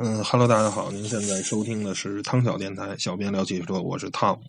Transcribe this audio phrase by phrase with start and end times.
[0.00, 4.40] 嗯哈喽，大家好，您现在收听的是汤小电台，小编聊汽车，我是汤，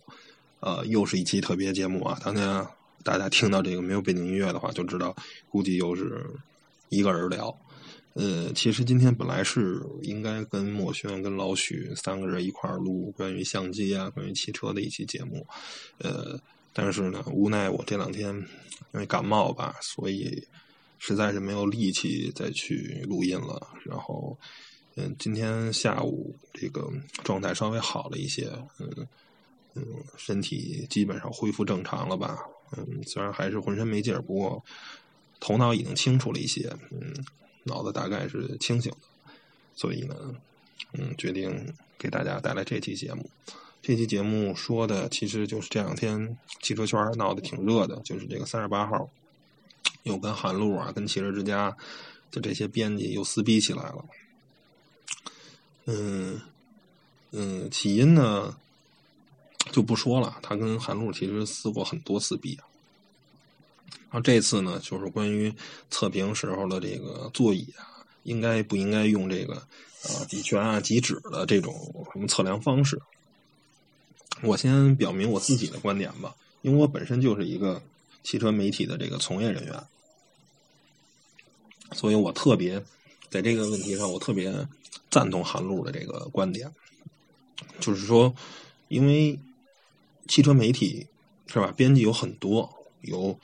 [0.60, 2.16] 呃，又是一期特别节目啊。
[2.22, 2.64] 当天
[3.02, 5.12] 大家听到这个没有背景音乐的话，就知道
[5.48, 6.24] 估计又是
[6.88, 7.52] 一个人聊。
[8.12, 15.44] 呃，其实今天本来是应该跟墨轩、跟老许三个人一块儿录关于相机啊、关于汽车的一期节目，
[15.98, 16.38] 呃，
[16.72, 18.32] 但是呢，无奈我这两天
[18.94, 20.46] 因为感冒吧，所以
[21.00, 23.66] 实在是没有力气再去录音了。
[23.84, 24.38] 然后，
[24.96, 26.90] 嗯，今天下午这个
[27.24, 29.06] 状态稍微好了一些，嗯
[29.74, 29.84] 嗯，
[30.16, 32.38] 身体基本上恢复正常了吧。
[32.76, 34.64] 嗯，虽然还是浑身没劲儿，不过
[35.38, 36.70] 头脑已经清楚了一些。
[36.90, 37.14] 嗯。
[37.64, 39.32] 脑子大概是清醒的，
[39.74, 40.16] 所以呢，
[40.94, 43.28] 嗯，决定给大家带来这期节目。
[43.82, 49.06] 这期节目说的其实就是这两天汽车圈闹得挺热的，就是这个三十八号
[50.04, 51.76] 又跟韩路啊、跟汽车之家
[52.30, 54.06] 的这些编辑又撕逼起来了。
[55.92, 56.40] 嗯
[57.32, 58.56] 嗯，起因呢
[59.72, 62.64] 就不说了，他跟韩露其实撕过很多次逼啊。
[64.10, 65.52] 然后这次呢，就是关于
[65.90, 69.54] 测评时候的这个座椅啊，应该不应该用这个
[70.04, 71.74] 呃极圈啊、极指的这种
[72.12, 73.00] 什么测量方式？
[74.42, 77.82] 我先表明我自己的观点吧，因为我本身就是一个
[78.22, 79.84] 汽车媒体的这个从业人员，
[81.92, 82.82] 所以我特别
[83.30, 84.52] 在这个问题上，我特别
[85.10, 86.70] 赞同韩露的这个观点，
[87.78, 88.34] 就是说，
[88.88, 89.38] 因为
[90.28, 91.06] 汽车媒体
[91.46, 92.68] 是吧，编辑有很多
[93.02, 93.38] 有。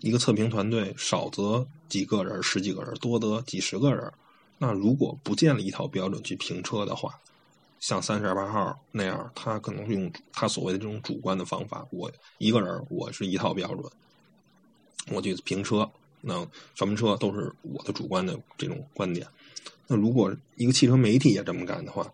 [0.00, 4.12] 一个测评团队少则几个人、十几个人，多则几十个人。
[4.56, 7.18] 那如果不建立一套标准去评车的话，
[7.80, 11.84] 像三十二八号那样，他可能用他所谓的这种主观的方法。
[11.90, 13.90] 我一个人，我是一套标准，
[15.10, 15.90] 我去评车，
[16.28, 19.26] 那什么车都是我的主观的这种观点。
[19.86, 22.06] 那如果一个汽车媒体也这么干的话，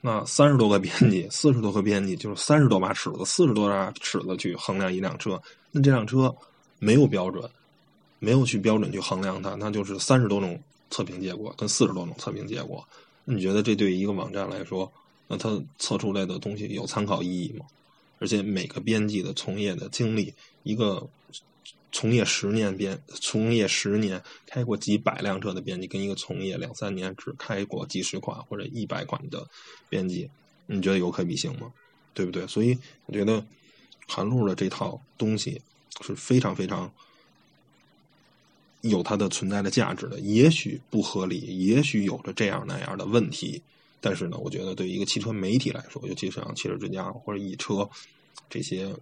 [0.00, 6.34] 那三十多个编辑、四十多个编辑，就是三十多把尺子、四十多把尺子去衡量一辆车，那这辆车。
[6.84, 7.48] 没有标准，
[8.18, 10.60] 没有去标准去衡量它，那就是三十多种
[10.90, 12.84] 测评结果跟四十多种测评结果。
[13.24, 14.90] 你觉得这对于一个网站来说，
[15.28, 17.64] 那它测出来的东西有参考意义吗？
[18.18, 20.34] 而且每个编辑的从业的经历，
[20.64, 21.06] 一个
[21.92, 29.46] 从业十年编，从业十年开过几百辆车的编辑，跟一个从业两三年只开过几十款或者一百款的
[29.88, 30.28] 编辑，
[30.66, 31.72] 你觉得有可比性吗？
[32.14, 32.46] 对不对？
[32.46, 32.76] 所以
[33.06, 33.44] 我觉得
[34.08, 35.62] 韩露的这套东西。
[36.00, 36.90] 是非常非常
[38.80, 43.62] 有它的存在的价值的，也许不合理，也许有着这样那样的问题，
[44.00, 47.88] 但是呢，我觉得对于一个汽车媒体来说，尤其像汽车之家或者易车
[48.48, 48.92] 这些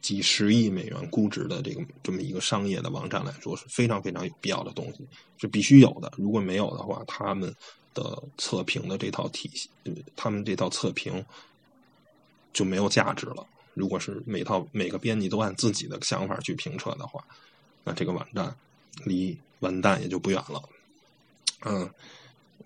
[0.00, 5.06] 几十亿美元估值的这个这么一个商业的网站来说，是非常非常有必要的东西，
[5.38, 6.12] 是必须有的。
[6.16, 7.54] 如果没有的话，他们
[7.94, 9.68] 的测评的这套体系，
[10.14, 11.24] 他们这套测评
[12.52, 13.46] 就没有价值了。
[13.74, 17.22] 如果是每套每个编辑都按自己的想法去评测的话，
[17.84, 18.56] 那这个网站
[19.04, 20.62] 离完蛋也就不远了。
[21.64, 21.90] 嗯，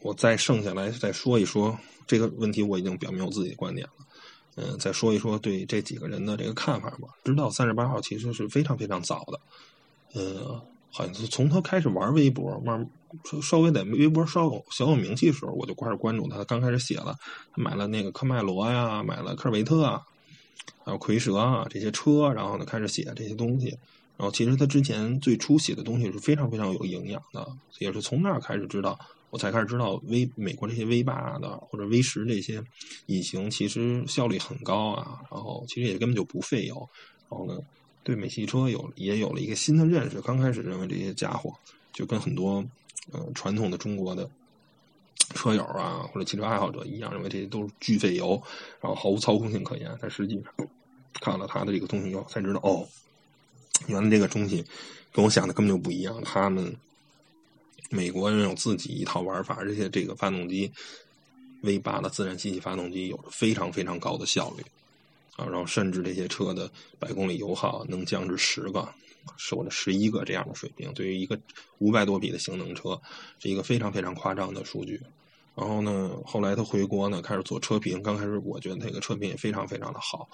[0.00, 4.06] 我再剩下来再说一说这个问题，我已经表明我自己的观点了。
[4.56, 7.08] 嗯，再说一说对这几个人的这个看法吧。
[7.24, 9.40] 知道三十八号其实是非常非常早的，
[10.14, 12.88] 呃，好像是从他开始玩微博，慢
[13.42, 16.44] 稍微在微博稍有小有名气的时候，我就开始关注他。
[16.44, 17.16] 刚开始写了，
[17.56, 20.02] 买了那个科迈罗呀，买了科尔维特啊。
[20.84, 23.68] 还有蝰蛇啊这些车，然后呢开始写这些东西，
[24.16, 27.46] 然后其实他之前最初写的东西是非常非常有营养的，
[27.78, 28.98] 也是从那儿开始知道，
[29.30, 32.62] 我才开始知道 V 美国这些 V 八的或者 V 十这些
[33.06, 36.88] 引擎其实效率很高啊，然后其实也根本就不费油，
[37.28, 37.58] 然后呢
[38.02, 41.54] 对美系车有也有了一个新的认识，刚开始认为这些家伙
[41.92, 42.64] 就跟很多
[43.12, 44.28] 呃传统的中国的。
[45.32, 48.30] 车友啊，或者汽车爱好者一样，认为这些都是巨费油，
[48.80, 49.88] 然后毫无操控性可言。
[50.02, 50.68] 但实际上，
[51.20, 52.84] 看了他的这个东西以后，才知道哦，
[53.86, 54.64] 原来这个东西
[55.12, 56.20] 跟我想的根本就不一样。
[56.24, 56.74] 他们
[57.90, 60.72] 美国人有自己一套玩法，而且这个发动机
[61.60, 64.64] V 八的自然吸气发动机有着非常非常高的效率
[65.36, 68.88] 啊，然后甚至这些车的百公里油耗能降至十个。
[69.36, 71.38] 收了十一个这样的水平，对于一个
[71.76, 72.98] 五百多匹的性能车，
[73.38, 74.98] 是一个非常非常夸张的数据。
[75.54, 78.02] 然后呢，后来他回国呢，开始做车评。
[78.02, 80.26] 刚开始我觉得那个车评也非常非常的好，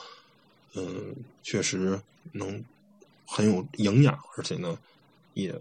[0.74, 2.00] 嗯，确实
[2.30, 2.64] 能
[3.26, 4.78] 很有营养，而且呢，
[5.34, 5.52] 也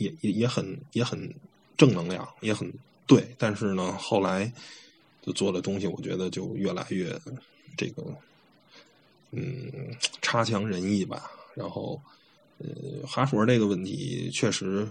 [0.00, 1.32] 也也也很也很
[1.76, 2.68] 正能量，也很
[3.06, 3.32] 对。
[3.38, 4.52] 但是呢，后来
[5.22, 7.16] 就做的东西，我觉得就越来越
[7.76, 8.02] 这个，
[9.30, 9.70] 嗯，
[10.20, 11.30] 差强人意吧。
[11.54, 12.00] 然后，
[12.58, 14.88] 呃，哈佛这个问题确实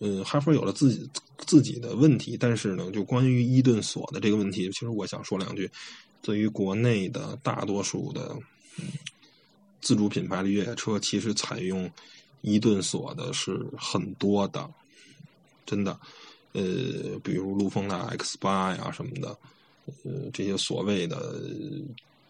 [0.00, 5.70] 呃，哈佛有了自己自己的问题，但是呢，就关于伊顿锁的这个问题，其实我想说两句。
[6.26, 8.34] 对于国内的大多数的
[9.82, 11.90] 自主品牌的越野车，其实采用
[12.44, 14.70] 伊顿锁的是很多的，
[15.66, 15.98] 真的。
[16.52, 19.36] 呃，比如陆风的 X 八呀什么的，
[20.04, 21.40] 呃，这些所谓的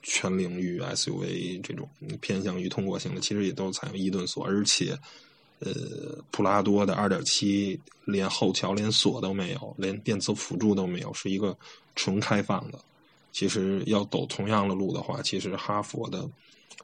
[0.03, 1.87] 全领域 SUV 这种
[2.21, 4.99] 偏向于通过性的，其实也都采用伊顿锁，而且。
[5.61, 5.73] 呃，
[6.31, 11.57] 普拉多的二点七连后桥连锁都没有，连电磁辅助都没有，是一个
[11.95, 12.79] 纯开放的。
[13.33, 16.29] 其实要走同样的路的话，其实哈佛的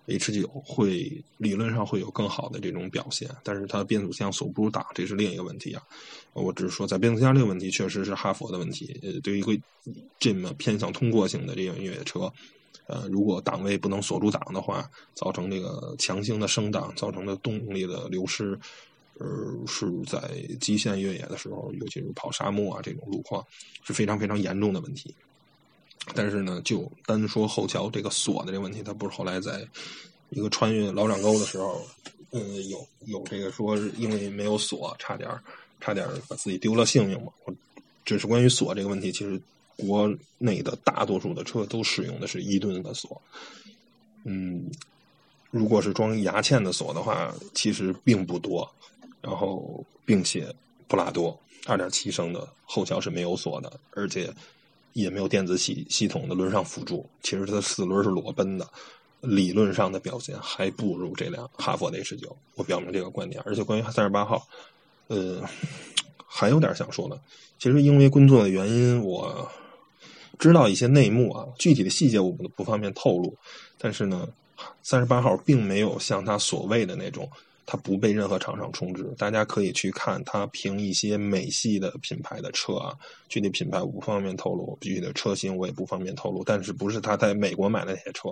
[0.07, 5.83] H 九会理论上会有更好的这种表现，但是它变速箱锁不住档，这是另一个问题啊。
[6.33, 8.99] 我只是说，在变速箱这个问题确实是哈佛的问题。
[9.03, 9.57] 呃，对于一个
[10.19, 12.33] 这么偏向通过性的这种越野车。
[12.87, 18.59] 呃，如果档位不能锁住档的话，造成这个强行的升档，造成的动力的流失，
[19.19, 19.27] 呃，
[19.69, 20.19] 是在
[20.61, 23.47] 极限越野的时候，尤其是跑沙漠啊这种路况
[23.85, 25.15] 是非常非常严重的问题。
[26.15, 29.67] 但是呢，就单说后桥这个锁的这个问题，它不是后来在
[30.31, 31.81] 一个穿越老掌沟的时候，
[32.31, 35.31] 嗯，有有这个说是因为没有锁，差点
[35.81, 37.33] 差点把自己丢了性命嘛。
[38.05, 39.41] 只是关于锁这个问题，其实。
[39.77, 43.19] 国内的大多数的车都使用的是伊顿的锁，
[44.25, 44.71] 嗯，
[45.51, 48.71] 如果是装牙嵌的锁的话，其实并不多。
[49.23, 50.55] 然后，并且
[50.87, 54.31] 不拉多二点七升的后桥是没有锁的，而且
[54.93, 57.09] 也没有电子系系统的轮上辅助。
[57.23, 58.69] 其实它四轮是裸奔的，
[59.21, 62.37] 理论上的表现还不如这辆哈弗的 H 九。
[62.55, 63.43] 我表明这个观点。
[63.45, 64.47] 而且关于三十八号，
[65.09, 65.43] 呃，
[66.27, 67.21] 还有点想说的。
[67.59, 69.51] 其实因为工作的原因，我。
[70.39, 73.37] 知道一些内幕啊，具体的细节我们不方便透露。
[73.77, 74.27] 但是呢，
[74.83, 77.31] 三十八号并没有像他所谓的那种，
[77.67, 79.05] 他不被任何厂商充值。
[79.17, 82.95] 大家可以去看他评一些美系的品牌的车啊，
[83.29, 86.43] 具体品牌我不方便透露，具体的车型我也不方便透露。
[86.45, 88.29] 但是不是他在美国买的那些车？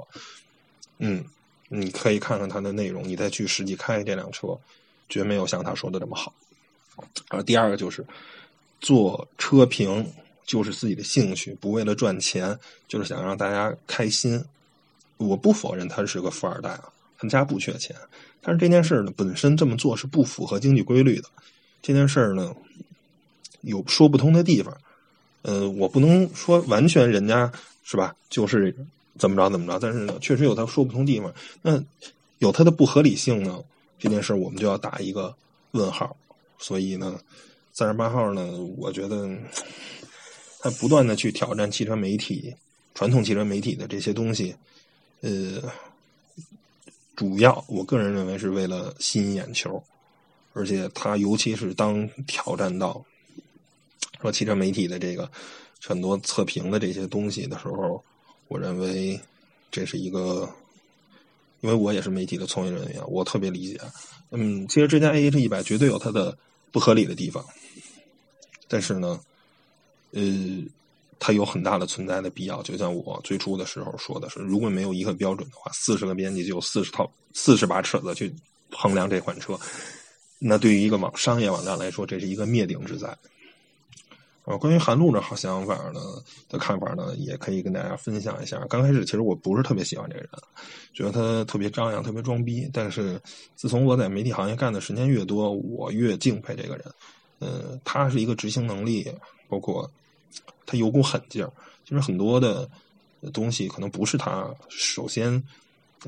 [0.99, 1.25] 嗯，
[1.69, 4.59] 你可以看看它的内容，你再去实际开这辆车，
[5.09, 6.35] 绝没有像他说的这么好。
[7.29, 8.05] 而第二个就是
[8.81, 10.07] 做车评。
[10.49, 12.59] 就是自己的兴趣，不为了赚钱，
[12.89, 14.43] 就是想让大家开心。
[15.19, 17.95] 我不否认他是个富二代啊，他们家不缺钱。
[18.41, 21.29] 但是这件事呢，本身这么做是不符合经济规律的。
[21.83, 22.55] 这件事呢，
[23.61, 24.75] 有说不通的地方。
[25.43, 27.53] 呃，我不能说完全人家
[27.85, 28.75] 是吧，就是
[29.19, 29.79] 怎么着怎么着。
[29.79, 31.31] 但是呢，确实有他说不通地方。
[31.61, 31.79] 那
[32.39, 33.63] 有他的不合理性呢？
[33.99, 35.35] 这件事我们就要打一个
[35.73, 36.17] 问号。
[36.59, 37.21] 所以呢，
[37.73, 39.29] 三十八号呢，我觉得。
[40.61, 42.53] 他不断的去挑战汽车媒体、
[42.93, 44.53] 传统汽车媒体的这些东西，
[45.21, 45.63] 呃，
[47.19, 49.83] 主要我个人认为是为了吸引眼球，
[50.53, 53.05] 而且他尤其是当挑战到
[54.23, 55.29] 说汽车媒体的这个
[55.83, 58.01] 很多测评的这些东西的时候，
[58.47, 59.21] 我认为
[59.69, 60.49] 这是一个，
[61.61, 63.81] 因为我也是媒体的从业人员，我特别理解。
[64.31, 66.39] 嗯，其实这家 A H 一百绝对有它的
[66.71, 67.45] 不合理的地方，
[68.69, 69.21] 但是呢。
[70.13, 70.23] 呃，
[71.19, 72.63] 它有很大的存在的必要。
[72.63, 78.33] 就像我最初的时候说的是，如果没有一个标准的话，四十个编辑就有四十套、四十把尺子去
[78.71, 79.59] 衡量这款车，
[80.39, 83.09] 那对于一个网商业网站来说，这是一个灭顶之灾。
[84.45, 86.01] 啊，关于韩露的好想法呢
[86.49, 88.59] 的看法呢，也可以跟大家分享一下。
[88.71, 90.31] 刚开始其实我不是特别喜欢这个人，
[90.95, 92.67] 觉得他特别张扬、特别装逼。
[92.73, 93.21] 但是
[93.57, 96.85] 自从我在媒体行业干的时间越多，我越敬佩这个人。
[97.41, 99.07] 嗯，他是一个执行能力，
[99.51, 99.91] 包括
[100.67, 101.53] 他有股狠劲儿。
[101.85, 102.69] 其实很多的
[103.33, 105.43] 东西可能不是他首先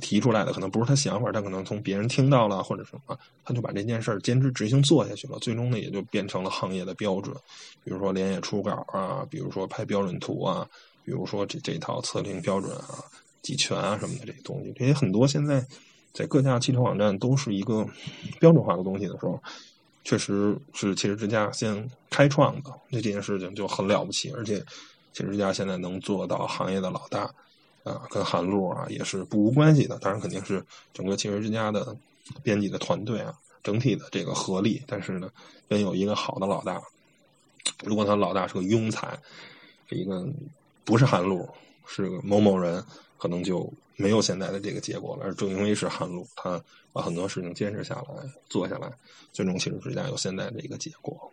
[0.00, 5.38] 提出来的，可能不是他想法，他可能从别人听到了或者什么，他就把这件事儿坚持执行做下去了。
[5.38, 7.34] 最终呢，也就变成了行业的标准。
[7.82, 10.68] 比如说连夜出稿啊，比如说拍标准图啊，
[11.04, 13.02] 比如说这这套测评标准啊、
[13.42, 15.66] 集权啊什么的这些东西，这些很多现在
[16.12, 17.84] 在各家汽车网站都是一个
[18.38, 19.42] 标准化的东西的时候。
[20.02, 24.30] 确实是汽车之家先开创的，那这件事情就很了不起。
[24.32, 24.58] 而且，
[25.12, 27.22] 汽车之家现在能做到行业的老大，
[27.84, 29.98] 啊，跟韩路啊也是不无关系的。
[29.98, 30.64] 当然，肯定是
[30.94, 31.96] 整个汽车之家的
[32.42, 34.82] 编辑的团队啊，整体的这个合力。
[34.86, 35.30] 但是呢，
[35.68, 36.80] 真有一个好的老大，
[37.84, 39.18] 如果他老大是个庸才，
[39.90, 40.26] 一个
[40.84, 41.48] 不是韩路，
[41.90, 42.82] 是个某某人，
[43.18, 45.24] 可能就没有现在的这个结果了。
[45.24, 46.62] 而正因为是韩路，他。
[46.92, 48.90] 把很多事情坚持下来，做下来，
[49.32, 51.30] 最终其实之家有现在的一个结果。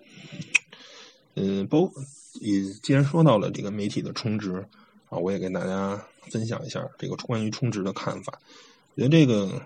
[1.33, 1.91] 嗯，包
[2.35, 4.63] 也既然说到了这个媒体的充值
[5.09, 5.99] 啊，我也跟大家
[6.29, 8.39] 分享一下这个关于充值的看法。
[8.93, 9.59] 我觉得这个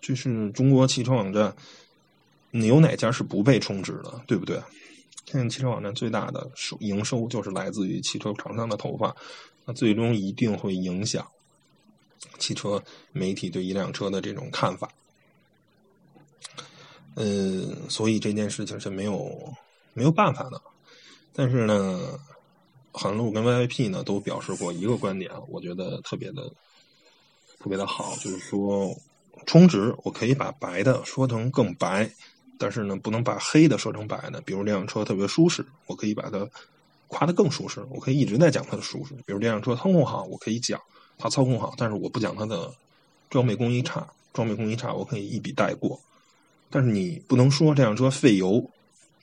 [0.00, 1.54] 就是中国汽车网站
[2.50, 4.58] 你有哪家是不被充值的，对不对？
[5.30, 9.14] 现在汽车网站最大的收营收就是来自于汽车厂商的投放，
[9.64, 11.24] 那最终一定会影响
[12.40, 12.82] 汽车
[13.12, 14.90] 媒体对一辆车的这种看法。
[17.14, 19.54] 嗯，所以这件事情是没有
[19.94, 20.60] 没有办法的。
[21.32, 22.18] 但是呢，
[22.90, 26.50] 韩路跟 VIP 呢都表示过一个观点，我觉得特别的
[27.60, 28.92] 特别的好，就是说
[29.46, 32.10] 充值我可以把白的说成更白，
[32.60, 34.38] 但是呢不能把黑的说成白的。
[34.42, 36.46] 比如这辆车特别舒适，我可以把它
[37.08, 39.14] 夸得更舒适，我可以一直在讲它的舒适。
[39.24, 40.78] 比如这辆车操控好，我可以讲
[41.16, 42.70] 它操控好，但是我不讲它的
[43.30, 45.98] 装备工艺差，装备工艺差我可以一笔带过。
[46.68, 48.62] 但是你不能说这辆车费油，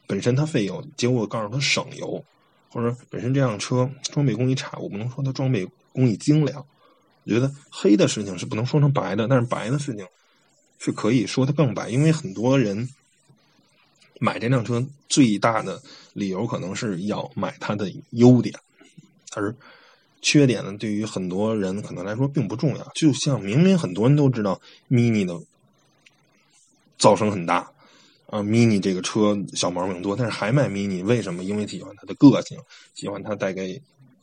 [0.08, 2.22] 本身它费油，结果告诉它省油，
[2.70, 6.66] 或者本身这辆车装备工艺差，我不能说它装备工艺精良。
[7.24, 10.06] 我觉得黑的事情是不能说成白的，但是白的事情
[10.78, 12.88] 是可以说它更白，因为很多人
[14.20, 15.82] 买这辆车最大的
[16.14, 18.54] 理由可能是要买它的优点，
[19.34, 19.56] 而
[20.22, 22.92] 缺点呢，对于很多人可能来说并不重要。
[22.96, 24.60] 就像明明很多人都知道
[24.90, 25.40] Mini 的。
[27.00, 27.58] 噪声很大，
[28.26, 31.44] 啊，mini 这个车小毛病多，但是还卖 mini，为什么？
[31.44, 32.58] 因为喜欢它的个性，
[32.96, 33.80] 喜欢它带给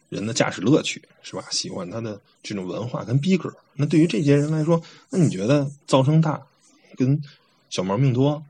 [0.09, 1.45] 人的驾驶乐趣，是吧？
[1.53, 3.49] 喜欢它的这种文化跟逼格。
[3.75, 6.45] 那对于这些人来说，那你觉得噪声大
[6.97, 7.23] 跟
[7.71, 8.43] 小毛病多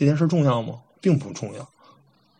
[0.00, 0.80] 这件事重要吗？
[0.98, 1.68] 并不重要。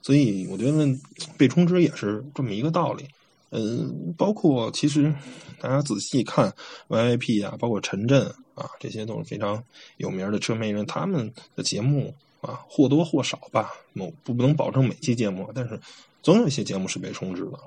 [0.00, 0.88] 所以我觉得
[1.36, 3.06] 被充值也是这么一个道理。
[3.50, 5.14] 嗯，包括其实
[5.60, 6.50] 大家仔细看
[6.88, 9.62] VIP 啊，包括陈震啊，这些都是非常
[9.98, 15.78] 有名的车媒人，他们的节目啊或多或少吧，某不能保证每期节目，但是
[16.22, 17.58] 总有一些节目是被充值的，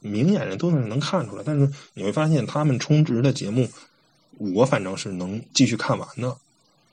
[0.00, 1.44] 明眼人都能能看出来。
[1.46, 3.68] 但是你会发现，他们充值的节目，
[4.38, 6.36] 我反正是能继续看完的。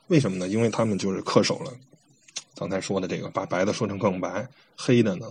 [0.06, 0.46] 为什么呢？
[0.46, 1.72] 因为他们就是恪守了
[2.54, 5.30] 刚才说的这个，把白的说成更白，黑的呢，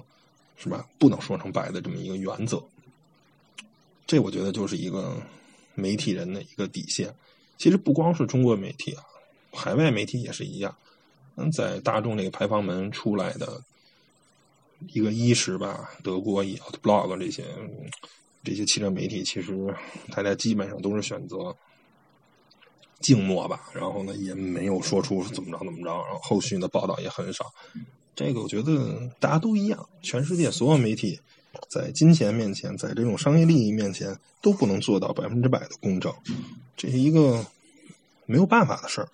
[0.58, 0.88] 是吧？
[0.98, 2.62] 不能说成白的这么一个原则。
[4.06, 5.16] 这我觉得就是一个
[5.76, 7.14] 媒体人的一个底线。
[7.58, 9.04] 其实不光是中国媒体啊，
[9.54, 10.76] 海外媒体也是一样。
[11.36, 13.62] 嗯，在大众这个排放门出来的
[14.90, 17.46] 一个伊始吧，德国以 Autoblog 这些
[18.44, 19.74] 这些汽车媒体，其实
[20.12, 21.56] 大家基本上都是选择
[23.04, 23.70] 静默吧。
[23.76, 27.54] 然后呢，也没有说出怎么着怎么着，然后后续的报道也很少。
[28.16, 31.20] 这个我觉得大家都一样，全世界所有媒体。
[31.70, 36.12] 在金钱面前，在这种商业利益面前，都不能做到百分之百的公正，
[36.76, 37.46] 这是一个
[38.26, 39.08] 没有办法的事儿。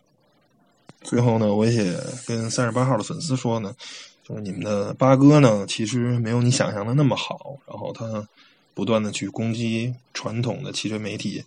[1.01, 3.75] 最后呢，我也跟三十八号的粉丝说呢，
[4.24, 7.58] 就是你们的八哥呢，其实没有你想象的那么好。
[7.67, 8.25] 然后他
[8.74, 11.43] 不断的去攻击传统的汽车媒体，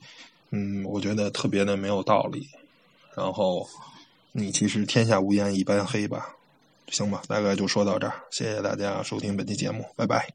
[0.52, 2.48] 嗯，我觉得特别的没有道理。
[3.16, 3.68] 然后
[4.30, 6.36] 你其实天下无烟一般黑吧。
[6.88, 10.28] 行吧，大概就说到这儿，谢谢大家收听本期节目，拜拜。